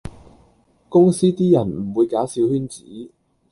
[0.89, 2.83] 公司啲人唔會搞小圈子